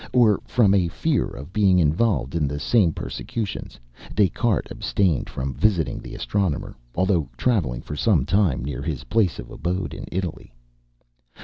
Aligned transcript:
or 0.13 0.39
from 0.47 0.73
a 0.73 0.87
fear 0.87 1.27
of 1.27 1.53
being 1.53 1.77
involved 1.77 2.33
in 2.33 2.47
the 2.47 2.59
same 2.59 2.91
persecutions, 2.91 3.79
Des 4.15 4.29
Cartes 4.29 4.71
abstained 4.71 5.29
from 5.29 5.53
visiting 5.53 5.99
the 5.99 6.15
astronomer, 6.15 6.75
although 6.95 7.29
travelling 7.37 7.81
for 7.83 7.95
some 7.95 8.25
time 8.25 8.65
near 8.65 8.81
his 8.81 9.03
place 9.03 9.37
of 9.37 9.51
abode 9.51 9.93
in 9.93 10.05
Italy. 10.11 10.51